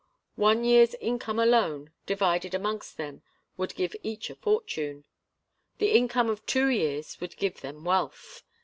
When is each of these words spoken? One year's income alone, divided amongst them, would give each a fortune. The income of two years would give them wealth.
One 0.37 0.63
year's 0.63 0.95
income 0.95 1.37
alone, 1.37 1.91
divided 2.07 2.55
amongst 2.55 2.97
them, 2.97 3.21
would 3.55 3.75
give 3.75 3.95
each 4.01 4.31
a 4.31 4.35
fortune. 4.35 5.05
The 5.77 5.91
income 5.95 6.27
of 6.27 6.43
two 6.47 6.69
years 6.69 7.21
would 7.21 7.37
give 7.37 7.61
them 7.61 7.83
wealth. 7.85 8.41